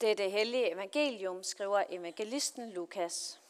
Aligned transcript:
Det 0.00 0.30
hellige 0.30 0.72
evangelium 0.72 1.42
skriver 1.42 1.84
evangelisten 1.88 2.70
Lukas. 2.70 3.40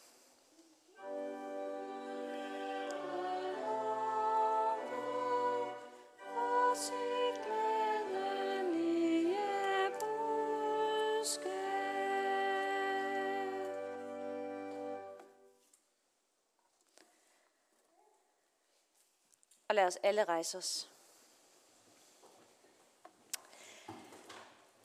Og 19.67 19.75
lad 19.75 19.85
os 19.85 19.95
alle 20.03 20.23
rejse 20.23 20.57
os. 20.57 20.89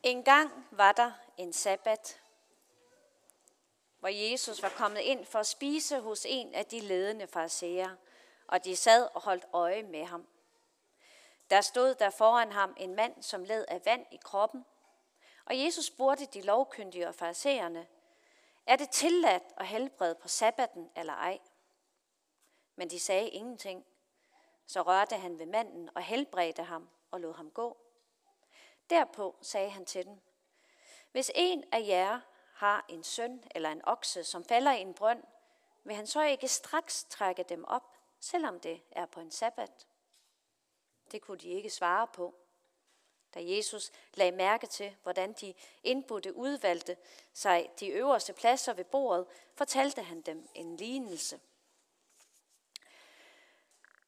En 0.03 0.23
gang 0.23 0.66
var 0.70 0.92
der 0.92 1.23
en 1.37 1.52
sabbat, 1.52 2.20
hvor 3.98 4.09
Jesus 4.09 4.62
var 4.62 4.69
kommet 4.69 5.01
ind 5.01 5.24
for 5.24 5.38
at 5.38 5.47
spise 5.47 6.01
hos 6.01 6.27
en 6.29 6.55
af 6.55 6.66
de 6.66 6.80
ledende 6.80 7.27
farisæer, 7.27 7.97
og 8.47 8.65
de 8.65 8.77
sad 8.77 9.09
og 9.15 9.20
holdt 9.20 9.45
øje 9.52 9.83
med 9.83 10.05
ham. 10.05 10.27
Der 11.51 11.60
stod 11.60 11.95
der 11.95 12.10
foran 12.10 12.52
ham 12.52 12.74
en 12.77 12.95
mand, 12.95 13.23
som 13.23 13.45
led 13.45 13.65
af 13.69 13.80
vand 13.84 14.07
i 14.12 14.19
kroppen, 14.24 14.65
og 15.45 15.59
Jesus 15.59 15.84
spurgte 15.84 16.27
de 16.27 16.43
lovkyndige 16.43 17.09
og 17.09 17.15
farisæerne, 17.15 17.87
er 18.66 18.77
det 18.77 18.91
tilladt 18.91 19.43
at 19.57 19.66
helbrede 19.66 20.15
på 20.15 20.29
sabbaten 20.29 20.91
eller 20.96 21.12
ej? 21.12 21.38
Men 22.77 22.91
de 22.91 23.01
sagde 23.01 23.29
ingenting. 23.29 23.87
Så 24.66 24.82
rørte 24.82 25.16
han 25.16 25.38
ved 25.38 25.46
manden 25.46 25.91
og 25.95 26.02
helbredte 26.02 26.62
ham 26.62 26.88
og 27.10 27.21
lod 27.21 27.35
ham 27.35 27.51
gå. 27.51 27.77
Derpå 28.91 29.37
sagde 29.43 29.71
han 29.71 29.85
til 29.85 30.05
dem, 30.05 30.21
hvis 31.14 31.30
en 31.34 31.64
af 31.73 31.86
jer 31.86 32.20
har 32.54 32.84
en 32.88 33.04
søn 33.04 33.45
eller 33.51 33.70
en 33.70 33.80
okse, 33.84 34.24
som 34.24 34.45
falder 34.45 34.73
i 34.73 34.80
en 34.80 34.95
brønd, 34.95 35.23
vil 35.84 35.96
han 35.96 36.06
så 36.06 36.23
ikke 36.23 36.48
straks 36.48 37.04
trække 37.04 37.43
dem 37.43 37.65
op, 37.65 37.96
selvom 38.21 38.60
det 38.60 38.82
er 38.90 39.06
på 39.06 39.21
en 39.21 39.30
sabbat? 39.30 39.87
Det 41.12 41.23
kunne 41.23 41.38
de 41.38 41.48
ikke 41.48 41.71
svare 41.71 42.06
på. 42.06 42.34
Da 43.34 43.40
Jesus 43.43 43.90
lagde 44.15 44.32
mærke 44.32 44.66
til, 44.66 44.96
hvordan 45.02 45.32
de 45.32 45.54
indbudte 45.82 46.37
udvalgte 46.37 46.96
sig 47.32 47.71
de 47.80 47.88
øverste 47.88 48.32
pladser 48.32 48.73
ved 48.73 48.84
bordet, 48.84 49.26
fortalte 49.54 50.02
han 50.02 50.21
dem 50.21 50.49
en 50.54 50.76
lignelse. 50.76 51.40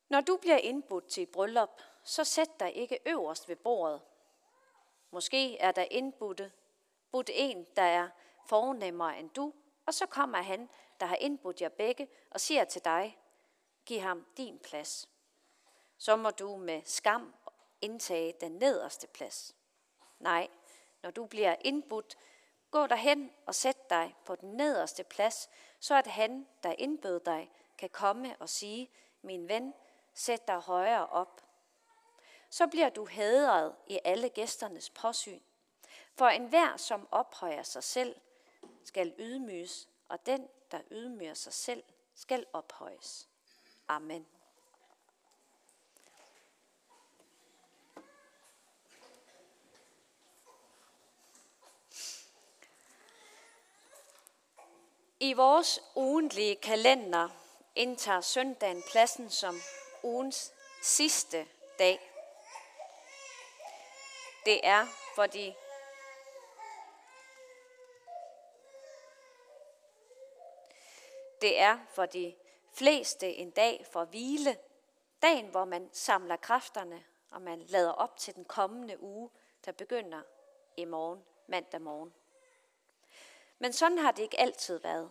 Når 0.09 0.21
du 0.21 0.37
bliver 0.37 0.59
indbudt 0.59 1.09
til 1.09 1.23
et 1.23 1.31
bryllup, 1.31 1.83
så 2.05 2.25
sæt 2.25 2.61
dig 2.61 2.75
ikke 2.75 2.99
øverst 3.07 3.49
ved 3.49 3.57
bordet. 3.57 4.01
Måske 5.11 5.59
er 5.59 5.73
der 5.73 5.87
indbudte 5.91 6.53
budt 7.17 7.31
en, 7.33 7.67
der 7.77 7.83
er 7.83 8.09
fornemmere 8.47 9.19
end 9.19 9.31
du, 9.31 9.53
og 9.87 9.95
så 9.95 10.07
kommer 10.07 10.43
han, 10.43 10.69
der 11.01 11.07
har 11.07 11.17
indbudt 11.17 11.61
jer 11.61 11.69
begge, 11.69 12.09
og 12.31 12.41
siger 12.41 12.65
til 12.65 12.85
dig, 12.85 13.19
giv 13.87 14.01
ham 14.01 14.27
din 14.37 14.59
plads. 14.59 15.09
Så 15.99 16.17
må 16.17 16.31
du 16.31 16.57
med 16.57 16.83
skam 16.85 17.35
indtage 17.81 18.35
den 18.41 18.53
nederste 18.53 19.07
plads. 19.07 19.55
Nej, 20.19 20.49
når 21.03 21.11
du 21.11 21.27
bliver 21.27 21.57
indbudt, 21.61 22.19
gå 22.71 22.87
derhen 22.87 23.31
og 23.47 23.55
sæt 23.55 23.91
dig 23.91 24.17
på 24.25 24.37
den 24.37 24.49
nederste 24.49 25.05
plads, 25.05 25.51
så 25.81 25.95
at 25.95 26.07
han, 26.07 26.47
der 26.63 26.75
indbød 26.79 27.21
dig, 27.21 27.51
kan 27.79 27.91
komme 27.91 28.37
og 28.41 28.49
sige, 28.49 28.91
min 29.23 29.49
ven, 29.49 29.75
sæt 30.15 30.49
dig 30.49 30.59
højere 30.59 31.07
op. 31.07 31.43
Så 32.51 32.67
bliver 32.67 32.89
du 32.89 33.07
hædret 33.07 33.75
i 33.87 33.99
alle 34.05 34.29
gæsternes 34.29 34.91
påsyn. 34.91 35.41
For 36.19 36.29
enhver, 36.29 36.77
som 36.77 37.09
ophøjer 37.11 37.63
sig 37.63 37.85
selv, 37.85 38.17
skal 38.85 39.15
ydmyges, 39.19 39.89
og 40.09 40.27
den, 40.27 40.49
der 40.71 40.81
ydmyger 40.91 41.35
sig 41.35 41.53
selv, 41.53 41.83
skal 42.15 42.47
ophøjes. 42.53 43.29
Amen. 43.89 44.27
I 55.21 55.33
vores 55.33 55.81
ugentlige 55.95 56.57
kalender 56.57 57.29
indtager 57.75 58.21
søndagen 58.21 58.83
pladsen 58.91 59.31
som 59.31 59.61
ugens 60.03 60.53
sidste 60.83 61.47
dag. 61.79 62.13
Det 64.45 64.61
er, 64.67 64.87
fordi 65.15 65.55
Det 71.47 71.59
er 71.59 71.79
for 71.89 72.07
de 72.07 72.35
fleste 72.73 73.35
en 73.35 73.51
dag 73.51 73.87
for 73.93 74.05
hvile, 74.05 74.57
dagen 75.23 75.47
hvor 75.47 75.65
man 75.65 75.89
samler 75.93 76.37
kræfterne, 76.37 77.05
og 77.31 77.43
man 77.43 77.61
lader 77.61 77.91
op 77.91 78.17
til 78.17 78.35
den 78.35 78.45
kommende 78.45 79.03
uge, 79.03 79.31
der 79.65 79.73
begynder 79.73 80.23
i 80.77 80.85
morgen, 80.85 81.25
mandag 81.47 81.81
morgen. 81.81 82.15
Men 83.59 83.73
sådan 83.73 83.99
har 83.99 84.13
det 84.13 84.23
ikke 84.23 84.41
altid 84.41 84.79
været. 84.79 85.11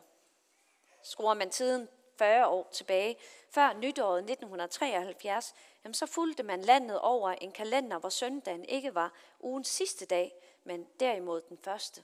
Skruer 1.03 1.33
man 1.33 1.49
tiden 1.49 1.89
40 2.17 2.47
år 2.47 2.69
tilbage, 2.71 3.17
før 3.49 3.73
nytåret 3.73 4.17
1973, 4.17 5.55
jamen 5.83 5.93
så 5.93 6.05
fulgte 6.05 6.43
man 6.43 6.61
landet 6.61 6.99
over 6.99 7.29
en 7.29 7.51
kalender, 7.51 7.99
hvor 7.99 8.09
søndagen 8.09 8.65
ikke 8.65 8.95
var 8.95 9.13
ugens 9.39 9.67
sidste 9.67 10.05
dag, 10.05 10.35
men 10.63 10.87
derimod 10.99 11.41
den 11.41 11.57
første. 11.57 12.03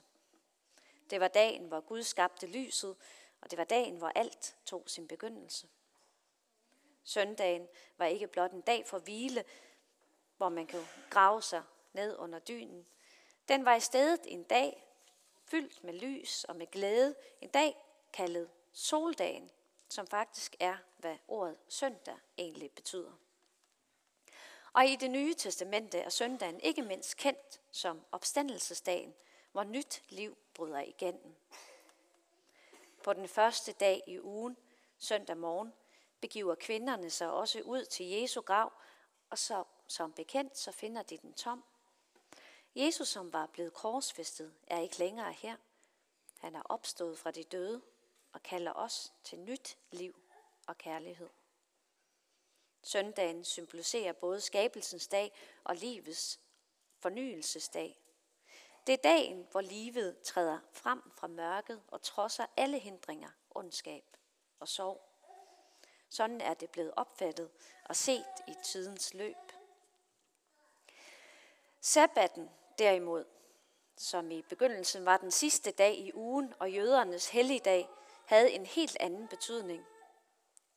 Det 1.10 1.20
var 1.20 1.28
dagen, 1.28 1.64
hvor 1.64 1.80
Gud 1.80 2.02
skabte 2.02 2.46
lyset, 2.46 2.96
og 3.42 3.50
det 3.50 3.58
var 3.58 3.64
dagen, 3.64 3.96
hvor 3.96 4.08
alt 4.08 4.56
tog 4.66 4.82
sin 4.86 5.08
begyndelse. 5.08 5.68
Søndagen 7.04 7.68
var 7.98 8.06
ikke 8.06 8.26
blot 8.26 8.52
en 8.52 8.60
dag 8.60 8.86
for 8.86 8.98
hvile, 8.98 9.44
hvor 10.36 10.48
man 10.48 10.66
kunne 10.66 10.88
grave 11.10 11.42
sig 11.42 11.62
ned 11.92 12.16
under 12.16 12.38
dynen. 12.38 12.86
Den 13.48 13.64
var 13.64 13.74
i 13.74 13.80
stedet 13.80 14.20
en 14.24 14.42
dag 14.42 14.88
fyldt 15.44 15.84
med 15.84 15.94
lys 15.94 16.44
og 16.44 16.56
med 16.56 16.66
glæde. 16.66 17.14
En 17.40 17.48
dag 17.48 17.76
kaldet 18.12 18.50
soldagen, 18.72 19.50
som 19.88 20.06
faktisk 20.06 20.56
er, 20.60 20.76
hvad 20.96 21.16
ordet 21.28 21.56
søndag 21.68 22.16
egentlig 22.38 22.70
betyder. 22.70 23.12
Og 24.72 24.86
i 24.86 24.96
det 24.96 25.10
nye 25.10 25.34
testamente 25.34 25.98
er 25.98 26.08
søndagen 26.08 26.60
ikke 26.60 26.82
mindst 26.82 27.16
kendt 27.16 27.60
som 27.70 28.00
opstandelsesdagen, 28.12 29.14
hvor 29.52 29.64
nyt 29.64 30.02
liv 30.08 30.36
bryder 30.54 30.80
igennem. 30.80 31.36
På 33.02 33.12
den 33.12 33.28
første 33.28 33.72
dag 33.72 34.02
i 34.06 34.20
ugen, 34.20 34.56
søndag 34.98 35.36
morgen, 35.36 35.72
begiver 36.20 36.54
kvinderne 36.54 37.10
sig 37.10 37.30
også 37.30 37.60
ud 37.60 37.84
til 37.84 38.06
Jesu 38.06 38.40
grav, 38.40 38.72
og 39.30 39.38
så, 39.38 39.64
som 39.88 40.12
bekendt, 40.12 40.58
så 40.58 40.72
finder 40.72 41.02
de 41.02 41.18
den 41.18 41.32
tom. 41.32 41.64
Jesus, 42.74 43.08
som 43.08 43.32
var 43.32 43.46
blevet 43.46 43.72
korsfæstet, 43.72 44.54
er 44.66 44.80
ikke 44.80 44.98
længere 44.98 45.32
her. 45.32 45.56
Han 46.38 46.56
er 46.56 46.62
opstået 46.64 47.18
fra 47.18 47.30
de 47.30 47.44
døde 47.44 47.82
og 48.32 48.42
kalder 48.42 48.72
os 48.72 49.12
til 49.24 49.38
nyt 49.38 49.78
liv 49.90 50.20
og 50.66 50.78
kærlighed. 50.78 51.28
Søndagen 52.82 53.44
symboliserer 53.44 54.12
både 54.12 54.40
skabelsens 54.40 55.08
dag 55.08 55.32
og 55.64 55.76
livets 55.76 56.40
fornyelsesdag. 56.98 58.01
Det 58.86 58.92
er 58.92 58.96
dagen, 58.96 59.46
hvor 59.50 59.60
livet 59.60 60.22
træder 60.22 60.58
frem 60.72 61.02
fra 61.14 61.26
mørket 61.26 61.82
og 61.88 62.02
trodser 62.02 62.46
alle 62.56 62.78
hindringer, 62.78 63.30
ondskab 63.50 64.16
og 64.60 64.68
sorg. 64.68 65.08
Sådan 66.08 66.40
er 66.40 66.54
det 66.54 66.70
blevet 66.70 66.92
opfattet 66.96 67.50
og 67.84 67.96
set 67.96 68.24
i 68.48 68.54
tidens 68.64 69.14
løb. 69.14 69.36
Sabbaten 71.80 72.50
derimod, 72.78 73.24
som 73.96 74.30
i 74.30 74.42
begyndelsen 74.42 75.04
var 75.04 75.16
den 75.16 75.30
sidste 75.30 75.70
dag 75.70 75.98
i 75.98 76.12
ugen 76.14 76.54
og 76.58 76.72
jødernes 76.72 77.28
helligdag, 77.28 77.88
havde 78.26 78.50
en 78.50 78.66
helt 78.66 78.96
anden 79.00 79.28
betydning. 79.28 79.86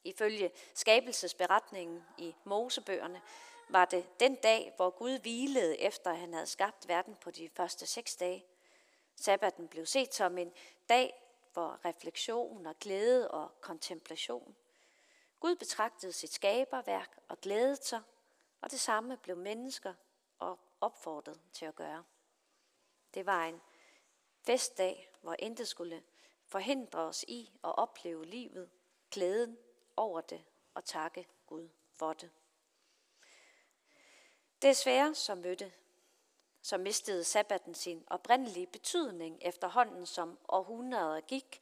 Ifølge 0.03 0.51
skabelsesberetningen 0.73 2.05
i 2.17 2.35
Mosebøgerne 2.43 3.21
var 3.69 3.85
det 3.85 4.19
den 4.19 4.35
dag, 4.35 4.73
hvor 4.75 4.89
Gud 4.89 5.19
hvilede 5.19 5.79
efter, 5.79 6.11
at 6.11 6.17
han 6.17 6.33
havde 6.33 6.47
skabt 6.47 6.87
verden 6.87 7.15
på 7.15 7.31
de 7.31 7.49
første 7.49 7.85
seks 7.85 8.15
dage. 8.15 8.45
Sabbaten 9.15 9.67
blev 9.67 9.85
set 9.85 10.13
som 10.13 10.37
en 10.37 10.53
dag 10.89 11.21
for 11.51 11.85
refleksion 11.85 12.65
og 12.65 12.79
glæde 12.79 13.31
og 13.31 13.61
kontemplation. 13.61 14.55
Gud 15.39 15.55
betragtede 15.55 16.13
sit 16.13 16.33
skaberværk 16.33 17.17
og 17.27 17.41
glædede 17.41 17.75
sig, 17.75 18.01
og 18.61 18.71
det 18.71 18.79
samme 18.79 19.17
blev 19.17 19.37
mennesker 19.37 19.93
og 20.39 20.59
opfordret 20.81 21.41
til 21.53 21.65
at 21.65 21.75
gøre. 21.75 22.03
Det 23.13 23.25
var 23.25 23.45
en 23.45 23.61
festdag, 24.43 25.09
hvor 25.21 25.35
intet 25.39 25.67
skulle 25.67 26.03
forhindre 26.45 26.99
os 26.99 27.25
i 27.27 27.51
at 27.63 27.77
opleve 27.77 28.25
livet, 28.25 28.69
glæden 29.11 29.57
over 29.95 30.21
det 30.21 30.43
og 30.73 30.85
takke 30.85 31.27
Gud 31.47 31.69
for 31.93 32.13
det. 32.13 32.31
Desværre 34.61 35.15
så 35.15 35.35
mødte 35.35 35.71
så 36.65 36.77
mistede 36.77 37.23
sabbaten 37.23 37.75
sin 37.75 38.03
oprindelige 38.07 38.67
betydning 38.67 39.37
efterhånden 39.41 40.05
som 40.05 40.37
århundreder 40.47 41.21
gik, 41.21 41.61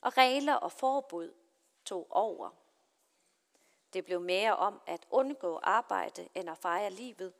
og 0.00 0.16
regler 0.16 0.54
og 0.54 0.72
forbud 0.72 1.34
tog 1.84 2.06
over. 2.10 2.50
Det 3.92 4.04
blev 4.04 4.20
mere 4.20 4.56
om 4.56 4.80
at 4.86 5.06
undgå 5.10 5.60
arbejde 5.62 6.28
end 6.34 6.50
at 6.50 6.58
fejre 6.58 6.90
livet. 6.90 7.32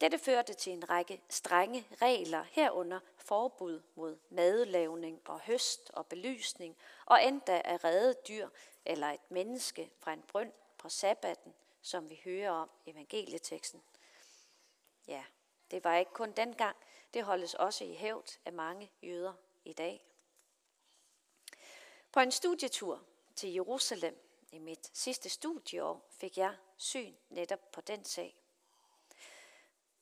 Dette 0.00 0.18
førte 0.18 0.54
til 0.54 0.72
en 0.72 0.90
række 0.90 1.22
strenge 1.28 1.86
regler 2.02 2.42
herunder 2.42 3.00
forbud 3.16 3.82
mod 3.94 4.18
madlavning 4.30 5.20
og 5.24 5.40
høst 5.40 5.90
og 5.94 6.06
belysning, 6.06 6.76
og 7.06 7.24
endda 7.24 7.62
at 7.64 7.84
redde 7.84 8.14
dyr 8.28 8.48
eller 8.84 9.06
et 9.06 9.30
menneske 9.30 9.90
fra 9.98 10.12
en 10.12 10.22
brønd 10.22 10.52
på 10.78 10.88
sabbaten, 10.88 11.54
som 11.82 12.10
vi 12.10 12.20
hører 12.24 12.50
om 12.50 12.70
i 12.86 12.90
evangelieteksten. 12.90 13.82
Ja, 15.06 15.24
det 15.70 15.84
var 15.84 15.96
ikke 15.96 16.12
kun 16.12 16.32
dengang, 16.32 16.76
det 17.14 17.24
holdes 17.24 17.54
også 17.54 17.84
i 17.84 17.94
hævd 17.94 18.38
af 18.44 18.52
mange 18.52 18.90
jøder 19.02 19.32
i 19.64 19.72
dag. 19.72 20.06
På 22.12 22.20
en 22.20 22.32
studietur 22.32 23.02
til 23.36 23.52
Jerusalem 23.52 24.26
i 24.52 24.58
mit 24.58 24.90
sidste 24.92 25.28
studieår 25.28 26.06
fik 26.10 26.38
jeg 26.38 26.56
syn 26.76 27.14
netop 27.28 27.72
på 27.72 27.80
den 27.80 28.04
sag. 28.04 28.36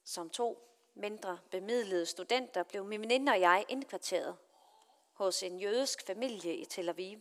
Som 0.04 0.30
to 0.30 0.70
mindre 0.94 1.38
bemidlede 1.50 2.06
studenter 2.06 2.62
blev 2.62 2.84
min 2.84 3.00
veninde 3.00 3.32
og 3.32 3.40
jeg 3.40 3.64
indkvarteret 3.68 4.36
hos 5.12 5.42
en 5.42 5.60
jødisk 5.60 6.06
familie 6.06 6.56
i 6.56 6.64
Tel 6.64 6.88
Aviv. 6.88 7.20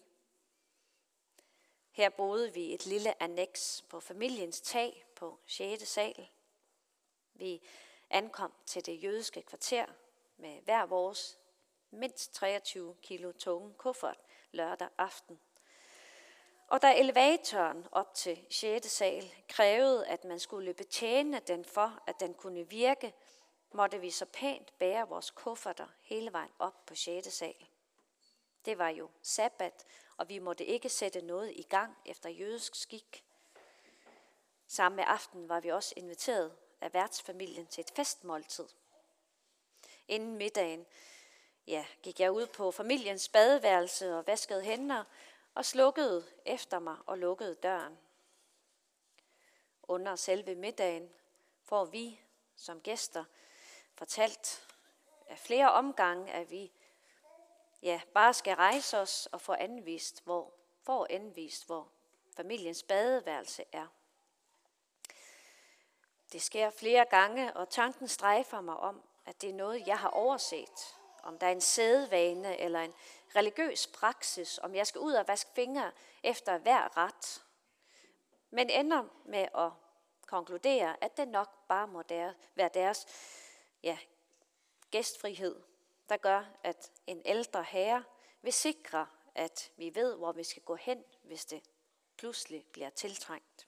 Her 1.91 2.09
boede 2.09 2.53
vi 2.53 2.61
i 2.61 2.73
et 2.73 2.85
lille 2.85 3.23
annex 3.23 3.83
på 3.89 3.99
familiens 3.99 4.61
tag 4.61 5.05
på 5.15 5.39
6. 5.45 5.87
sal. 5.87 6.27
Vi 7.43 7.61
ankom 8.09 8.53
til 8.65 8.85
det 8.85 9.03
jødiske 9.03 9.41
kvarter 9.41 9.85
med 10.37 10.61
hver 10.61 10.85
vores 10.85 11.39
mindst 11.91 12.33
23 12.33 12.95
kilo 13.01 13.31
tunge 13.31 13.73
kuffert 13.73 14.17
lørdag 14.51 14.87
aften. 14.97 15.39
Og 16.67 16.81
da 16.81 16.99
elevatoren 16.99 17.87
op 17.91 18.13
til 18.13 18.45
6. 18.49 18.91
sal 18.91 19.33
krævede, 19.47 20.07
at 20.07 20.23
man 20.23 20.39
skulle 20.39 20.73
betjene 20.73 21.39
den 21.39 21.65
for, 21.65 22.03
at 22.07 22.19
den 22.19 22.33
kunne 22.33 22.69
virke, 22.69 23.13
måtte 23.71 23.99
vi 23.99 24.09
så 24.09 24.25
pænt 24.25 24.77
bære 24.79 25.07
vores 25.07 25.31
kufferter 25.31 25.87
hele 26.01 26.33
vejen 26.33 26.51
op 26.59 26.85
på 26.85 26.95
6. 26.95 27.33
sal. 27.33 27.67
Det 28.65 28.77
var 28.77 28.89
jo 28.89 29.09
sabbat, 29.21 29.85
og 30.17 30.29
vi 30.29 30.39
måtte 30.39 30.65
ikke 30.65 30.89
sætte 30.89 31.21
noget 31.21 31.51
i 31.55 31.63
gang 31.63 31.97
efter 32.05 32.29
jødisk 32.29 32.75
skik. 32.75 33.25
Samme 34.67 35.05
aften 35.05 35.49
var 35.49 35.59
vi 35.59 35.69
også 35.69 35.93
inviteret 35.97 36.57
af 36.83 36.93
værtsfamilien 36.93 37.67
til 37.67 37.81
et 37.81 37.91
festmåltid. 37.95 38.67
Inden 40.07 40.35
middagen 40.37 40.85
ja, 41.67 41.85
gik 42.01 42.19
jeg 42.19 42.31
ud 42.31 42.47
på 42.47 42.71
familiens 42.71 43.29
badeværelse 43.29 44.17
og 44.17 44.27
vaskede 44.27 44.63
hænder 44.63 45.03
og 45.55 45.65
slukkede 45.65 46.25
efter 46.45 46.79
mig 46.79 46.97
og 47.05 47.17
lukkede 47.17 47.55
døren. 47.55 47.97
Under 49.83 50.15
selve 50.15 50.55
middagen 50.55 51.09
får 51.63 51.85
vi 51.85 52.19
som 52.55 52.81
gæster 52.81 53.25
fortalt 53.95 54.67
af 55.27 55.39
flere 55.39 55.71
omgange, 55.71 56.31
at 56.31 56.51
vi 56.51 56.71
ja, 57.81 58.01
bare 58.13 58.33
skal 58.33 58.55
rejse 58.55 58.97
os 58.97 59.29
og 59.31 59.41
få 59.41 59.53
anvist, 59.53 60.23
hvor, 60.23 60.53
får 60.81 61.07
anvist, 61.09 61.65
hvor 61.65 61.89
familiens 62.35 62.83
badeværelse 62.83 63.63
er. 63.71 63.87
Det 66.33 66.41
sker 66.41 66.69
flere 66.69 67.05
gange, 67.05 67.53
og 67.53 67.69
tanken 67.69 68.07
strejfer 68.07 68.61
mig 68.61 68.77
om, 68.77 69.01
at 69.25 69.41
det 69.41 69.49
er 69.49 69.53
noget, 69.53 69.87
jeg 69.87 69.99
har 69.99 70.09
overset. 70.09 70.97
Om 71.23 71.39
der 71.39 71.47
er 71.47 71.51
en 71.51 71.61
sædvane 71.61 72.59
eller 72.59 72.79
en 72.79 72.93
religiøs 73.35 73.87
praksis, 73.87 74.59
om 74.63 74.75
jeg 74.75 74.87
skal 74.87 75.01
ud 75.01 75.13
og 75.13 75.27
vaske 75.27 75.49
fingre 75.55 75.91
efter 76.23 76.57
hver 76.57 76.97
ret. 76.97 77.43
Men 78.49 78.69
ender 78.69 79.03
med 79.25 79.47
at 79.57 79.71
konkludere, 80.27 81.03
at 81.03 81.17
det 81.17 81.27
nok 81.27 81.67
bare 81.67 81.87
må 81.87 82.01
der, 82.01 82.33
være 82.55 82.69
deres 82.73 83.07
ja, 83.83 83.97
gæstfrihed, 84.91 85.61
der 86.09 86.17
gør, 86.17 86.45
at 86.63 86.91
en 87.07 87.21
ældre 87.25 87.63
herre 87.63 88.03
vil 88.41 88.53
sikre, 88.53 89.07
at 89.35 89.71
vi 89.77 89.95
ved, 89.95 90.15
hvor 90.15 90.31
vi 90.31 90.43
skal 90.43 90.63
gå 90.63 90.75
hen, 90.75 91.03
hvis 91.23 91.45
det 91.45 91.63
pludselig 92.17 92.65
bliver 92.71 92.89
tiltrængt. 92.89 93.67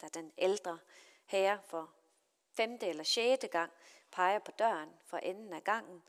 Da 0.00 0.08
den 0.08 0.32
ældre 0.38 0.78
herre 1.24 1.60
for 1.64 1.90
femte 2.50 2.86
eller 2.86 3.04
sjette 3.04 3.48
gang 3.48 3.72
peger 4.10 4.38
på 4.38 4.50
døren 4.50 4.90
for 5.04 5.16
enden 5.16 5.52
af 5.52 5.64
gangen, 5.64 6.02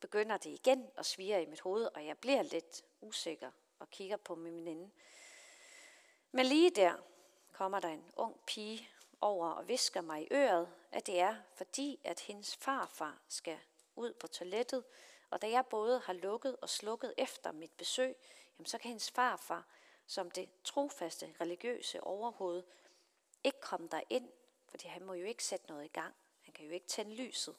begynder 0.00 0.36
det 0.36 0.50
igen 0.50 0.90
at 0.96 1.06
svire 1.06 1.42
i 1.42 1.46
mit 1.46 1.60
hoved, 1.60 1.88
og 1.94 2.06
jeg 2.06 2.18
bliver 2.18 2.42
lidt 2.42 2.84
usikker 3.00 3.50
og 3.78 3.90
kigger 3.90 4.16
på 4.16 4.34
min 4.34 4.56
veninde. 4.56 4.90
Men 6.32 6.46
lige 6.46 6.70
der 6.70 6.94
kommer 7.52 7.80
der 7.80 7.88
en 7.88 8.12
ung 8.16 8.40
pige 8.46 8.88
over 9.20 9.50
og 9.50 9.68
visker 9.68 10.00
mig 10.00 10.22
i 10.22 10.28
øret, 10.30 10.72
at 10.92 11.06
det 11.06 11.20
er 11.20 11.36
fordi, 11.54 12.00
at 12.04 12.20
hendes 12.20 12.56
farfar 12.56 13.18
skal 13.28 13.58
ud 13.96 14.12
på 14.12 14.26
toilettet, 14.26 14.84
og 15.30 15.42
da 15.42 15.50
jeg 15.50 15.66
både 15.66 16.00
har 16.00 16.12
lukket 16.12 16.56
og 16.56 16.68
slukket 16.68 17.14
efter 17.16 17.52
mit 17.52 17.72
besøg, 17.72 18.16
jamen 18.58 18.66
så 18.66 18.78
kan 18.78 18.88
hendes 18.88 19.10
farfar, 19.10 19.66
som 20.06 20.30
det 20.30 20.48
trofaste 20.64 21.34
religiøse 21.40 22.04
overhoved, 22.04 22.62
ikke 23.44 23.60
komme 23.60 23.88
der 23.88 24.00
ind, 24.10 24.28
fordi 24.68 24.88
han 24.88 25.04
må 25.04 25.14
jo 25.14 25.24
ikke 25.24 25.44
sætte 25.44 25.66
noget 25.68 25.84
i 25.84 25.88
gang. 25.88 26.14
Han 26.42 26.52
kan 26.52 26.64
jo 26.64 26.70
ikke 26.70 26.86
tænde 26.86 27.14
lyset 27.14 27.56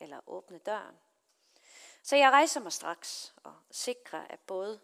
eller 0.00 0.20
åbne 0.26 0.58
døren. 0.58 0.98
Så 2.02 2.16
jeg 2.16 2.30
rejser 2.30 2.60
mig 2.60 2.72
straks 2.72 3.34
og 3.42 3.54
sikrer, 3.70 4.26
at, 4.26 4.40
både, 4.40 4.80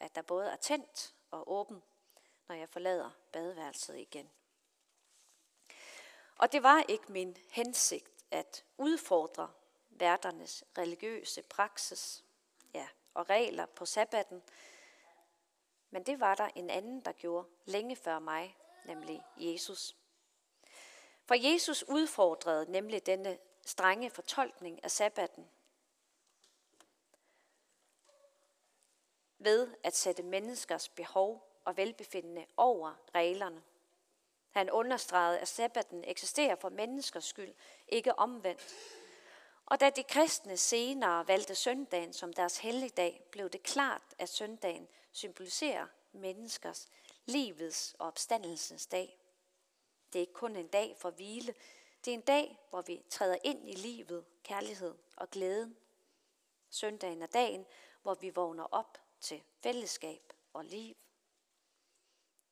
at 0.00 0.14
der 0.14 0.22
både 0.22 0.50
er 0.50 0.56
tændt 0.56 1.14
og 1.30 1.52
åben, 1.52 1.82
når 2.48 2.54
jeg 2.54 2.68
forlader 2.68 3.10
badeværelset 3.32 3.98
igen. 3.98 4.30
Og 6.36 6.52
det 6.52 6.62
var 6.62 6.84
ikke 6.88 7.12
min 7.12 7.36
hensigt 7.48 8.24
at 8.30 8.64
udfordre 8.78 9.52
værternes 9.90 10.64
religiøse 10.78 11.42
praksis 11.42 12.24
ja, 12.74 12.88
og 13.14 13.30
regler 13.30 13.66
på 13.66 13.86
sabbaten, 13.86 14.42
men 15.90 16.02
det 16.02 16.20
var 16.20 16.34
der 16.34 16.48
en 16.54 16.70
anden, 16.70 17.00
der 17.00 17.12
gjorde 17.12 17.48
længe 17.64 17.96
før 17.96 18.18
mig, 18.18 18.56
nemlig 18.84 19.22
Jesus. 19.36 19.96
For 21.32 21.52
Jesus 21.52 21.84
udfordrede 21.88 22.72
nemlig 22.72 23.06
denne 23.06 23.38
strenge 23.66 24.10
fortolkning 24.10 24.84
af 24.84 24.90
sabbaten 24.90 25.48
ved 29.38 29.74
at 29.82 29.96
sætte 29.96 30.22
menneskers 30.22 30.88
behov 30.88 31.60
og 31.64 31.76
velbefindende 31.76 32.46
over 32.56 32.94
reglerne. 33.14 33.62
Han 34.50 34.70
understregede, 34.70 35.38
at 35.38 35.48
sabbaten 35.48 36.04
eksisterer 36.04 36.54
for 36.54 36.68
menneskers 36.68 37.24
skyld, 37.24 37.54
ikke 37.88 38.18
omvendt. 38.18 38.74
Og 39.66 39.80
da 39.80 39.90
de 39.90 40.02
kristne 40.02 40.56
senere 40.56 41.28
valgte 41.28 41.54
søndagen 41.54 42.12
som 42.12 42.32
deres 42.32 42.58
helligdag, 42.58 43.22
blev 43.30 43.48
det 43.50 43.62
klart, 43.62 44.14
at 44.18 44.28
søndagen 44.28 44.88
symboliserer 45.12 45.86
menneskers 46.12 46.88
livets 47.26 47.96
og 47.98 48.06
opstandelsens 48.06 48.86
dag. 48.86 49.21
Det 50.12 50.18
er 50.18 50.20
ikke 50.20 50.32
kun 50.32 50.56
en 50.56 50.68
dag 50.68 50.96
for 50.98 51.10
hvile, 51.10 51.54
det 52.04 52.10
er 52.10 52.14
en 52.14 52.20
dag, 52.20 52.58
hvor 52.70 52.82
vi 52.82 53.02
træder 53.10 53.36
ind 53.44 53.68
i 53.68 53.74
livet, 53.74 54.24
kærlighed 54.42 54.94
og 55.16 55.30
glæden. 55.30 55.76
Søndagen 56.70 57.22
er 57.22 57.26
dagen, 57.26 57.66
hvor 58.02 58.14
vi 58.14 58.30
vågner 58.30 58.64
op 58.64 58.98
til 59.20 59.42
fællesskab 59.60 60.32
og 60.52 60.64
liv. 60.64 60.96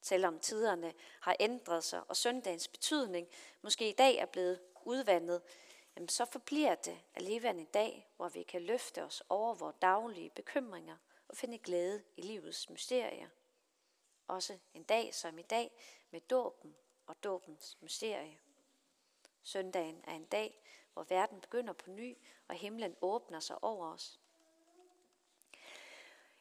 Selvom 0.01 0.39
tiderne 0.39 0.95
har 1.21 1.37
ændret 1.41 1.85
sig, 1.85 2.03
og 2.09 2.17
søndagens 2.17 2.69
betydning 2.69 3.29
måske 3.63 3.89
i 3.89 3.93
dag 3.93 4.17
er 4.17 4.27
blevet 4.27 4.61
udvandet, 4.85 5.43
jamen 5.97 6.09
så 6.09 6.25
forbliver 6.25 6.75
det 6.75 6.99
alligevel 7.15 7.59
en 7.59 7.65
dag, 7.65 8.11
hvor 8.17 8.29
vi 8.29 8.43
kan 8.43 8.63
løfte 8.63 9.03
os 9.03 9.23
over 9.29 9.55
vores 9.55 9.77
daglige 9.83 10.31
bekymringer 10.31 10.97
og 11.29 11.37
finde 11.37 11.59
glæde 11.59 12.03
i 12.17 12.23
livets 12.23 12.71
mysterier. 12.71 13.29
Også 14.29 14.59
en 14.75 14.83
dag 14.83 15.15
som 15.15 15.39
i 15.39 15.43
dag 15.43 15.73
med 16.11 16.21
dåben 16.21 16.77
og 17.11 17.25
dåbens 17.25 17.79
mysterie. 17.81 18.39
Søndagen 19.43 20.05
er 20.07 20.13
en 20.13 20.25
dag, 20.25 20.63
hvor 20.93 21.03
verden 21.03 21.41
begynder 21.41 21.73
på 21.73 21.91
ny, 21.91 22.19
og 22.49 22.55
himlen 22.55 22.97
åbner 23.01 23.41
sig 23.41 23.65
over 23.65 23.93
os. 23.93 24.21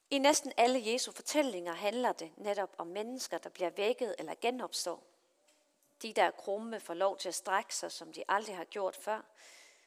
I 0.10 0.18
næsten 0.18 0.52
alle 0.58 0.92
Jesu 0.92 1.12
fortællinger 1.12 1.74
handler 1.74 2.12
det 2.12 2.32
netop 2.38 2.76
om 2.78 2.88
mennesker, 2.88 3.38
der 3.38 3.50
bliver 3.50 3.70
vækket 3.70 4.16
eller 4.20 4.34
genopstår. 4.42 5.04
De, 6.02 6.14
der 6.14 6.24
er 6.24 6.32
krumme, 6.32 6.80
får 6.80 6.94
lov 6.94 7.18
til 7.18 7.28
at 7.28 7.36
strække 7.36 7.76
sig, 7.76 7.92
som 7.92 8.14
de 8.14 8.24
aldrig 8.28 8.56
har 8.58 8.66
gjort 8.66 8.96
før. 8.96 9.22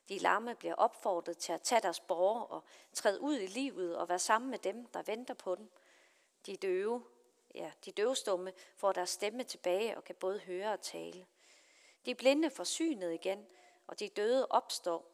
De 0.09 0.19
lamme 0.19 0.55
bliver 0.55 0.75
opfordret 0.75 1.39
til 1.39 1.53
at 1.53 1.63
tage 1.63 1.81
deres 1.81 2.01
borger 2.01 2.43
og 2.43 2.65
træde 2.93 3.21
ud 3.21 3.39
i 3.39 3.47
livet 3.47 3.97
og 3.97 4.09
være 4.09 4.19
sammen 4.19 4.51
med 4.51 4.59
dem, 4.59 4.87
der 4.87 5.03
venter 5.03 5.35
på 5.35 5.55
dem. 5.55 5.71
De 6.47 6.57
døve, 6.57 7.05
ja, 7.55 7.73
de 7.85 7.93
døvstumme 7.93 8.53
får 8.77 8.93
deres 8.93 9.11
stemme 9.11 9.45
tilbage 9.45 9.97
og 9.97 10.05
kan 10.05 10.15
både 10.15 10.39
høre 10.39 10.73
og 10.73 10.81
tale. 10.81 11.27
De 12.07 12.15
blinde 12.15 12.51
får 12.51 12.65
synet 12.65 13.15
igen, 13.15 13.47
og 13.87 13.99
de 13.99 14.09
døde 14.09 14.47
opstår 14.47 15.13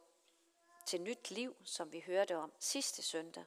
til 0.86 1.00
nyt 1.00 1.30
liv, 1.30 1.56
som 1.64 1.92
vi 1.92 2.00
hørte 2.00 2.36
om 2.36 2.52
sidste 2.58 3.02
søndag. 3.02 3.44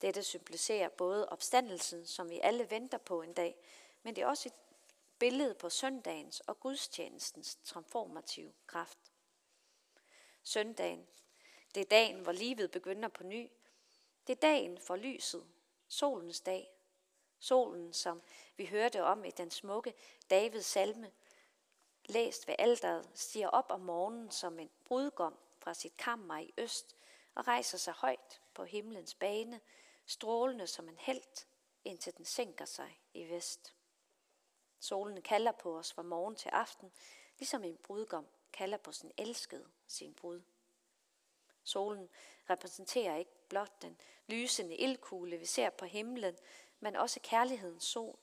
Dette 0.00 0.22
symboliserer 0.22 0.88
både 0.88 1.28
opstandelsen, 1.28 2.06
som 2.06 2.30
vi 2.30 2.40
alle 2.42 2.70
venter 2.70 2.98
på 2.98 3.22
en 3.22 3.32
dag, 3.32 3.56
men 4.02 4.16
det 4.16 4.22
er 4.22 4.26
også 4.26 4.48
et 4.48 4.54
billede 5.18 5.54
på 5.54 5.70
søndagens 5.70 6.40
og 6.40 6.60
gudstjenestens 6.60 7.58
transformative 7.64 8.52
kraft. 8.66 8.98
Søndagen, 10.42 11.06
det 11.74 11.80
er 11.80 11.84
dagen, 11.84 12.20
hvor 12.20 12.32
livet 12.32 12.70
begynder 12.70 13.08
på 13.08 13.24
ny. 13.24 13.50
Det 14.26 14.32
er 14.36 14.40
dagen 14.40 14.78
for 14.78 14.96
lyset, 14.96 15.46
solens 15.88 16.40
dag. 16.40 16.70
Solen, 17.42 17.92
som 17.92 18.22
vi 18.56 18.66
hørte 18.66 19.02
om 19.02 19.24
i 19.24 19.30
den 19.30 19.50
smukke 19.50 19.94
Davids 20.30 20.66
salme, 20.66 21.12
læst 22.04 22.48
ved 22.48 22.54
alderet, 22.58 23.10
stiger 23.14 23.48
op 23.48 23.70
om 23.70 23.80
morgenen 23.80 24.30
som 24.30 24.58
en 24.58 24.70
brudgom 24.84 25.38
fra 25.58 25.74
sit 25.74 25.96
kammer 25.96 26.38
i 26.38 26.54
øst 26.58 26.96
og 27.34 27.48
rejser 27.48 27.78
sig 27.78 27.94
højt 27.94 28.40
på 28.54 28.64
himlens 28.64 29.14
bane, 29.14 29.60
strålende 30.06 30.66
som 30.66 30.88
en 30.88 30.96
held, 30.98 31.46
indtil 31.84 32.16
den 32.16 32.24
sænker 32.24 32.64
sig 32.64 33.00
i 33.14 33.24
vest. 33.24 33.74
Solen 34.80 35.22
kalder 35.22 35.52
på 35.52 35.78
os 35.78 35.92
fra 35.92 36.02
morgen 36.02 36.36
til 36.36 36.48
aften, 36.48 36.92
ligesom 37.38 37.64
en 37.64 37.76
brudgom 37.76 38.26
kalder 38.52 38.76
på 38.76 38.92
sin 38.92 39.12
elskede, 39.16 39.68
sin 39.86 40.14
brud. 40.14 40.42
Solen 41.64 42.08
repræsenterer 42.50 43.16
ikke 43.16 43.48
blot 43.48 43.82
den 43.82 44.00
lysende 44.26 44.76
ildkugle, 44.76 45.36
vi 45.36 45.46
ser 45.46 45.70
på 45.70 45.84
himlen, 45.84 46.38
men 46.82 46.96
også 46.96 47.20
kærlighedens 47.22 47.84
sol, 47.84 48.18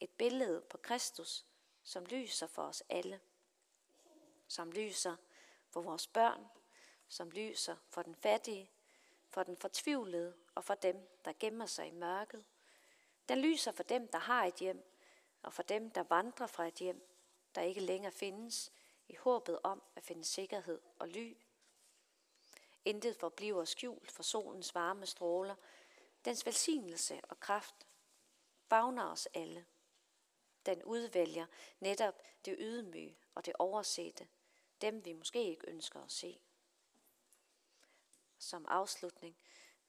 et 0.00 0.10
billede 0.10 0.60
på 0.60 0.78
Kristus, 0.78 1.44
som 1.82 2.06
lyser 2.06 2.46
for 2.46 2.62
os 2.62 2.82
alle. 2.88 3.20
Som 4.48 4.72
lyser 4.72 5.16
for 5.70 5.80
vores 5.80 6.06
børn, 6.06 6.46
som 7.08 7.30
lyser 7.30 7.76
for 7.88 8.02
den 8.02 8.14
fattige, 8.14 8.70
for 9.28 9.42
den 9.42 9.56
fortvivlede 9.56 10.36
og 10.54 10.64
for 10.64 10.74
dem, 10.74 11.08
der 11.24 11.32
gemmer 11.40 11.66
sig 11.66 11.88
i 11.88 11.90
mørket. 11.90 12.44
Den 13.28 13.38
lyser 13.38 13.72
for 13.72 13.82
dem, 13.82 14.08
der 14.08 14.18
har 14.18 14.44
et 14.44 14.54
hjem, 14.54 14.84
og 15.42 15.52
for 15.52 15.62
dem, 15.62 15.90
der 15.90 16.02
vandrer 16.02 16.46
fra 16.46 16.66
et 16.66 16.74
hjem, 16.74 17.08
der 17.54 17.62
ikke 17.62 17.80
længere 17.80 18.12
findes, 18.12 18.72
i 19.08 19.14
håbet 19.14 19.58
om 19.62 19.82
at 19.96 20.04
finde 20.04 20.24
sikkerhed 20.24 20.80
og 20.98 21.08
ly. 21.08 21.36
Intet 22.84 23.16
forbliver 23.16 23.64
skjult 23.64 24.10
for 24.10 24.22
solens 24.22 24.74
varme 24.74 25.06
stråler. 25.06 25.54
Dens 26.24 26.46
velsignelse 26.46 27.20
og 27.28 27.40
kraft 27.40 27.86
favner 28.72 29.10
os 29.10 29.28
alle. 29.34 29.66
Den 30.66 30.82
udvælger 30.82 31.46
netop 31.80 32.22
det 32.44 32.56
ydmyge 32.58 33.16
og 33.34 33.46
det 33.46 33.54
oversete, 33.58 34.28
dem 34.80 35.04
vi 35.04 35.12
måske 35.12 35.44
ikke 35.44 35.70
ønsker 35.70 36.00
at 36.00 36.12
se. 36.12 36.40
Som 38.38 38.66
afslutning 38.66 39.36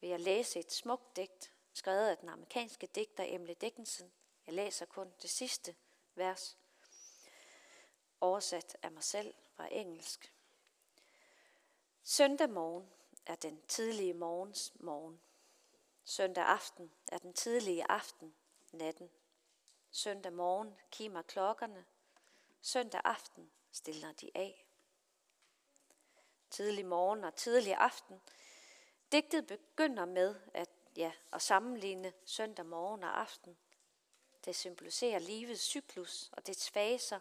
vil 0.02 0.10
jeg 0.10 0.20
læse 0.20 0.60
et 0.60 0.72
smukt 0.72 1.16
digt, 1.16 1.54
skrevet 1.74 2.08
af 2.10 2.18
den 2.18 2.30
amerikanske 2.30 2.88
digter 2.88 3.24
Emily 3.28 3.54
Dickinson. 3.62 4.12
Jeg 4.46 4.54
læser 4.54 4.86
kun 4.86 5.13
det 5.22 5.30
sidste 5.30 5.75
vers, 6.16 6.58
oversat 8.22 8.78
af 8.82 8.92
mig 8.92 9.04
selv 9.04 9.34
fra 9.56 9.68
engelsk. 9.72 10.34
Søndag 12.04 12.50
morgen 12.50 12.90
er 13.25 13.36
den 13.36 13.62
tidlige 13.68 14.13
morgens 14.13 14.74
morgen. 14.75 15.22
Søndag 16.04 16.44
aften 16.44 16.92
er 17.12 17.18
den 17.18 17.34
tidlige 17.34 17.92
aften, 17.92 18.36
natten. 18.74 19.10
Søndag 19.92 20.34
morgen 20.34 20.80
kimer 20.92 21.22
klokkerne. 21.22 21.86
Søndag 22.62 23.01
aften 23.03 23.51
stiller 23.72 24.12
de 24.12 24.32
af. 24.36 24.65
Tidlig 26.50 26.86
morgen 26.86 27.24
og 27.24 27.36
tidlig 27.36 27.75
aften. 27.75 28.22
Digtet 29.12 29.48
begynder 29.48 30.06
med 30.06 30.36
at, 30.53 30.70
ja, 30.96 31.12
at 31.34 31.42
sammenligne 31.42 32.13
søndag 32.25 32.65
morgen 32.65 33.03
og 33.03 33.20
aften. 33.20 33.58
Det 34.46 34.56
symboliserer 34.56 35.20
livets 35.20 35.62
cyklus 35.62 36.30
og 36.32 36.48
dets 36.48 36.70
faser, 36.70 37.20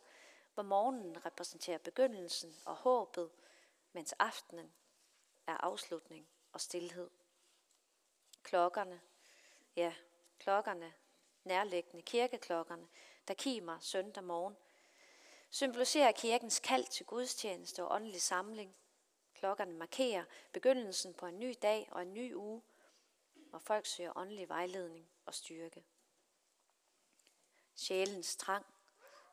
hvor 0.55 0.63
morgenen 0.63 1.27
repræsenterer 1.27 1.79
begyndelsen 1.79 2.57
og 2.65 2.77
håbet, 2.77 3.31
mens 3.93 4.13
aftenen 4.13 4.75
er 5.47 5.57
afslutning 5.57 6.29
og 6.53 6.61
stillhed. 6.61 7.11
Klokkerne, 8.43 9.01
ja, 9.77 9.95
klokkerne, 10.39 10.93
nærliggende 11.45 12.03
kirkeklokkerne, 12.03 12.89
der 13.29 13.35
kimer 13.35 13.79
søndag 13.81 14.25
morgen, 14.25 14.57
symboliserer 15.51 16.13
kirkens 16.13 16.61
kald 16.61 16.85
til 16.85 17.07
gudstjeneste 17.07 17.85
og 17.85 17.95
åndelig 17.95 18.23
samling. 18.23 18.77
Klokkerne 19.35 19.73
markerer 19.73 20.25
begyndelsen 20.53 21.15
på 21.15 21.27
en 21.27 21.39
ny 21.39 21.55
dag 21.63 21.89
og 21.93 22.03
en 22.03 22.15
ny 22.15 22.35
uge, 22.35 22.63
hvor 23.35 23.59
folk 23.59 23.87
søger 23.87 24.13
åndelig 24.17 24.49
vejledning 24.49 25.09
og 25.25 25.35
styrke. 25.35 25.85
Sjælens 27.75 28.37
trang, 28.37 28.67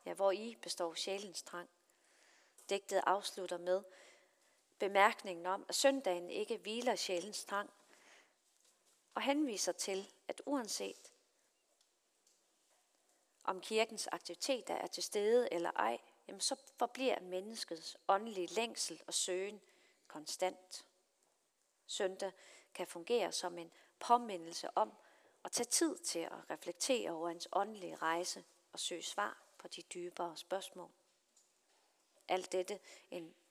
ja, 0.06 0.14
hvor 0.14 0.32
i 0.32 0.56
består 0.62 0.94
sjælens 0.94 1.42
trang. 1.42 1.68
Digtet 2.68 3.02
afslutter 3.06 3.58
med 3.58 3.82
bemærkningen 4.78 5.46
om, 5.46 5.64
at 5.68 5.74
søndagen 5.74 6.30
ikke 6.30 6.56
hviler 6.56 6.94
sjælens 6.94 7.44
trang, 7.44 7.70
og 9.14 9.22
henviser 9.22 9.72
til, 9.72 10.12
at 10.28 10.42
uanset 10.46 11.12
om 13.50 13.60
kirkens 13.60 14.08
aktiviteter 14.12 14.74
er 14.74 14.86
til 14.86 15.02
stede 15.02 15.52
eller 15.52 15.70
ej, 15.70 15.98
jamen 16.28 16.40
så 16.40 16.56
forbliver 16.78 17.20
menneskets 17.20 17.96
åndelige 18.08 18.54
længsel 18.54 19.02
og 19.06 19.14
søgen 19.14 19.60
konstant. 20.06 20.86
Søndag 21.86 22.32
kan 22.74 22.86
fungere 22.86 23.32
som 23.32 23.58
en 23.58 23.72
påmindelse 23.98 24.76
om 24.76 24.92
at 25.44 25.52
tage 25.52 25.66
tid 25.66 25.98
til 25.98 26.18
at 26.18 26.50
reflektere 26.50 27.10
over 27.10 27.28
ens 27.28 27.48
åndelige 27.52 27.96
rejse 27.96 28.44
og 28.72 28.80
søge 28.80 29.02
svar 29.02 29.42
på 29.58 29.68
de 29.68 29.82
dybere 29.82 30.36
spørgsmål. 30.36 30.90
Alt 32.28 32.52
dette 32.52 32.80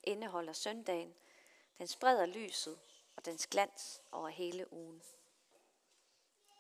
indeholder 0.04 0.54
søndagen. 0.54 1.16
Den 1.78 1.88
spreder 1.88 2.26
lyset 2.26 2.80
og 3.16 3.26
dens 3.26 3.48
glans 3.48 4.02
over 4.12 4.30
hele 4.30 4.74
ugen. 4.74 5.04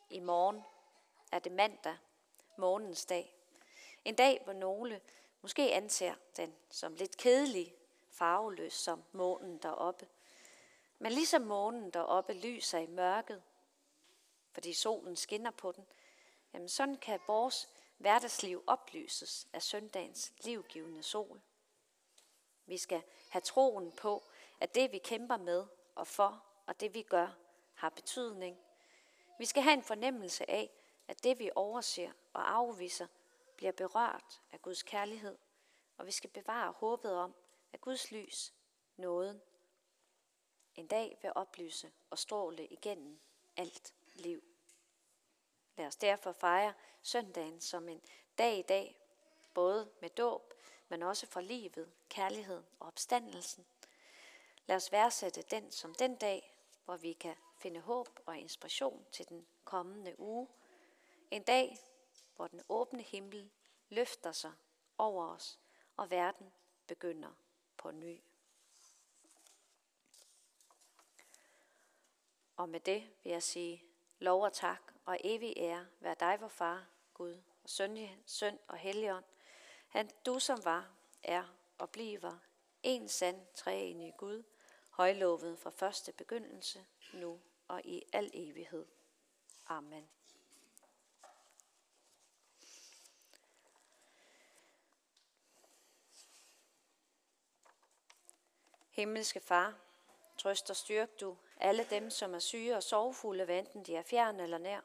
I 0.09 0.19
morgen 0.19 0.63
er 1.31 1.39
det 1.39 1.51
mandag, 1.51 1.97
morgens 2.59 3.05
dag. 3.05 3.35
En 4.05 4.15
dag, 4.15 4.41
hvor 4.43 4.53
nogle 4.53 5.01
måske 5.41 5.73
anser 5.73 6.13
den 6.37 6.55
som 6.69 6.93
lidt 6.93 7.17
kedelig, 7.17 7.73
farveløs 8.09 8.73
som 8.73 9.03
månen 9.11 9.57
deroppe. 9.57 10.07
Men 10.99 11.11
ligesom 11.11 11.41
månen 11.41 11.89
deroppe 11.89 12.33
lyser 12.33 12.77
i 12.77 12.87
mørket, 12.87 13.43
fordi 14.51 14.73
solen 14.73 15.15
skinner 15.15 15.51
på 15.51 15.71
den, 15.71 15.85
jamen 16.53 16.69
sådan 16.69 16.97
kan 16.97 17.19
vores 17.27 17.69
hverdagsliv 17.97 18.63
oplyses 18.67 19.47
af 19.53 19.63
søndagens 19.63 20.33
livgivende 20.43 21.03
sol. 21.03 21.41
Vi 22.65 22.77
skal 22.77 23.01
have 23.29 23.41
troen 23.41 23.91
på, 23.91 24.23
at 24.59 24.75
det 24.75 24.91
vi 24.91 24.97
kæmper 24.97 25.37
med 25.37 25.65
og 25.95 26.07
for, 26.07 26.43
og 26.65 26.79
det 26.79 26.93
vi 26.93 27.01
gør, 27.01 27.27
har 27.73 27.89
betydning. 27.89 28.57
Vi 29.37 29.45
skal 29.45 29.63
have 29.63 29.73
en 29.73 29.83
fornemmelse 29.83 30.49
af, 30.49 30.69
at 31.07 31.23
det 31.23 31.39
vi 31.39 31.49
overser 31.55 32.11
og 32.33 32.53
afviser, 32.53 33.07
bliver 33.55 33.71
berørt 33.71 34.41
af 34.51 34.61
Guds 34.61 34.83
kærlighed, 34.83 35.37
og 35.97 36.05
vi 36.05 36.11
skal 36.11 36.29
bevare 36.29 36.71
håbet 36.71 37.13
om, 37.13 37.35
at 37.73 37.81
Guds 37.81 38.11
lys, 38.11 38.53
nåden, 38.97 39.41
en 40.75 40.87
dag 40.87 41.17
vil 41.21 41.31
oplyse 41.35 41.91
og 42.09 42.19
stråle 42.19 42.67
igennem 42.67 43.19
alt 43.57 43.93
liv. 44.13 44.43
Lad 45.77 45.87
os 45.87 45.95
derfor 45.95 46.31
fejre 46.31 46.73
søndagen 47.01 47.61
som 47.61 47.89
en 47.89 48.01
dag 48.37 48.57
i 48.57 48.61
dag, 48.61 49.01
både 49.53 49.91
med 50.01 50.09
dåb, 50.09 50.53
men 50.89 51.03
også 51.03 51.27
for 51.27 51.41
livet, 51.41 51.91
kærligheden 52.09 52.65
og 52.79 52.87
opstandelsen. 52.87 53.65
Lad 54.65 54.75
os 54.75 54.91
værdsætte 54.91 55.41
den 55.41 55.71
som 55.71 55.95
den 55.95 56.15
dag, 56.15 56.55
hvor 56.85 56.97
vi 56.97 57.13
kan 57.13 57.35
finde 57.57 57.79
håb 57.79 58.19
og 58.25 58.37
inspiration 58.37 59.05
til 59.11 59.29
den 59.29 59.47
kommende 59.63 60.19
uge. 60.19 60.47
En 61.31 61.43
dag, 61.43 61.77
hvor 62.39 62.47
den 62.47 62.61
åbne 62.69 63.03
himmel 63.03 63.49
løfter 63.89 64.31
sig 64.31 64.53
over 64.97 65.25
os, 65.25 65.59
og 65.97 66.11
verden 66.11 66.53
begynder 66.87 67.31
på 67.77 67.91
ny. 67.91 68.21
Og 72.55 72.69
med 72.69 72.79
det 72.79 73.09
vil 73.23 73.31
jeg 73.31 73.43
sige 73.43 73.83
lov 74.19 74.43
og 74.43 74.53
tak 74.53 74.93
og 75.05 75.17
evig 75.23 75.53
ære 75.57 75.87
være 75.99 76.15
dig, 76.19 76.41
vor 76.41 76.47
far, 76.47 76.87
Gud, 77.13 77.41
og 77.63 77.69
søn, 77.69 77.97
søn 78.25 78.59
og 78.67 78.77
helligånd. 78.77 79.25
Han, 79.87 80.09
du 80.25 80.39
som 80.39 80.65
var, 80.65 80.93
er 81.23 81.55
og 81.77 81.89
bliver 81.89 82.37
en 82.83 83.09
sand 83.09 83.47
treenig 83.55 84.13
Gud, 84.17 84.43
højlovet 84.89 85.59
fra 85.59 85.69
første 85.69 86.11
begyndelse, 86.11 86.85
nu 87.13 87.41
og 87.67 87.85
i 87.85 88.03
al 88.13 88.31
evighed. 88.33 88.85
Amen. 89.65 90.09
Himmelske 98.99 99.39
Far, 99.39 99.75
trøst 100.37 100.69
og 100.69 100.75
styrk 100.75 101.19
du 101.19 101.37
alle 101.57 101.85
dem, 101.89 102.09
som 102.09 102.33
er 102.33 102.39
syge 102.39 102.75
og 102.75 102.83
sorgfulde, 102.83 103.45
hvad 103.45 103.59
enten 103.59 103.83
de 103.83 103.95
er 103.95 104.03
fjern 104.03 104.39
eller 104.39 104.57
nær. 104.57 104.81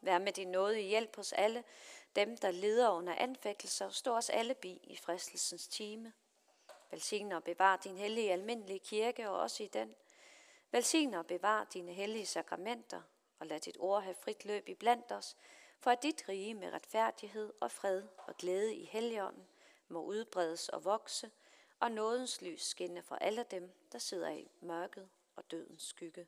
Vær 0.00 0.18
med 0.18 0.32
din 0.32 0.48
nåde 0.48 0.82
i 0.82 0.88
hjælp 0.88 1.16
hos 1.16 1.32
alle 1.32 1.64
dem, 2.16 2.36
der 2.36 2.50
lider 2.50 2.90
under 2.90 3.14
anfægtelser, 3.14 3.88
stå 3.88 4.16
os 4.16 4.30
alle 4.30 4.54
bi 4.54 4.80
i 4.82 4.96
fristelsens 4.96 5.68
time. 5.68 6.12
Velsign 6.90 7.32
og 7.32 7.44
bevar 7.44 7.76
din 7.76 7.96
hellige 7.96 8.32
almindelige 8.32 8.78
kirke 8.78 9.30
og 9.30 9.40
også 9.40 9.62
i 9.62 9.66
den. 9.66 9.94
Velsign 10.70 11.14
og 11.14 11.26
bevar 11.26 11.64
dine 11.64 11.92
hellige 11.92 12.26
sakramenter, 12.26 13.02
og 13.38 13.46
lad 13.46 13.60
dit 13.60 13.76
ord 13.80 14.02
have 14.02 14.14
frit 14.14 14.44
løb 14.44 14.68
i 14.68 14.74
blandt 14.74 15.12
os, 15.12 15.36
for 15.80 15.90
at 15.90 16.02
dit 16.02 16.24
rige 16.28 16.54
med 16.54 16.72
retfærdighed 16.72 17.52
og 17.60 17.70
fred 17.70 18.02
og 18.18 18.36
glæde 18.36 18.74
i 18.74 18.84
helligånden 18.84 19.46
må 19.88 20.02
udbredes 20.02 20.68
og 20.68 20.84
vokse, 20.84 21.30
og 21.80 21.92
nådens 21.92 22.42
lys 22.42 22.62
skinne 22.62 23.02
for 23.02 23.16
alle 23.16 23.44
dem, 23.50 23.72
der 23.92 23.98
sidder 23.98 24.30
i 24.30 24.50
mørket 24.60 25.08
og 25.36 25.50
dødens 25.50 25.82
skygge. 25.82 26.26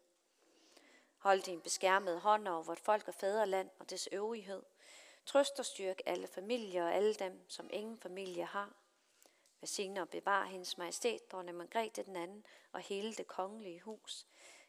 Hold 1.18 1.42
din 1.42 1.60
beskærmede 1.60 2.18
hånd 2.18 2.48
over 2.48 2.62
vort 2.62 2.80
folk 2.80 3.08
og 3.08 3.14
fædreland 3.14 3.70
og 3.78 3.90
dets 3.90 4.08
øvrighed. 4.12 4.62
Trøst 5.26 5.58
og 5.58 5.64
styrk 5.64 6.00
alle 6.06 6.26
familier 6.26 6.84
og 6.84 6.94
alle 6.94 7.14
dem, 7.14 7.40
som 7.48 7.70
ingen 7.72 7.98
familie 7.98 8.44
har. 8.44 8.74
Velsigne 9.60 10.00
og 10.00 10.08
bevar 10.08 10.44
hendes 10.44 10.78
majestæt, 10.78 11.32
dronning 11.32 11.56
Margrethe 11.56 12.02
den 12.02 12.16
anden 12.16 12.46
og 12.72 12.80
hele 12.80 13.14
det 13.14 13.26
kongelige 13.26 13.80
hus. 13.80 14.26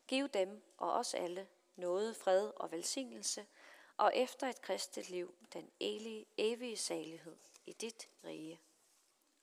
Giv 0.08 0.28
dem 0.28 0.64
og 0.78 0.94
os 0.94 1.14
alle 1.14 1.48
noget, 1.76 2.16
fred 2.16 2.52
og 2.56 2.72
velsignelse, 2.72 3.46
og 3.98 4.16
efter 4.16 4.48
et 4.48 4.62
kristet 4.62 5.10
liv 5.10 5.36
den 5.54 5.72
evige, 5.80 6.26
evige 6.38 6.78
salighed 6.78 7.38
i 7.66 7.74
dit 7.74 8.10
rige. 8.24 8.60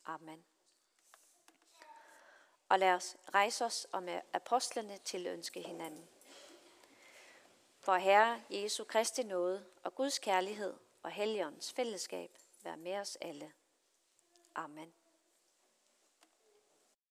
Amen. 0.05 0.45
Og 2.69 2.79
lad 2.79 2.93
os 2.93 3.17
rejse 3.35 3.65
os 3.65 3.87
og 3.93 4.03
med 4.03 4.21
apostlene 4.33 4.99
til 4.99 5.27
ønske 5.27 5.63
hinanden. 5.63 6.09
For 7.81 7.95
Herre 7.95 8.43
Jesu 8.51 8.85
Kristi 8.85 9.23
nåde 9.23 9.65
og 9.83 9.95
Guds 9.95 10.19
kærlighed 10.19 10.75
og 11.03 11.11
Helligåndens 11.11 11.73
fællesskab 11.73 12.31
være 12.63 12.77
med 12.77 12.95
os 12.97 13.17
alle. 13.21 13.53
Amen. 14.55 14.93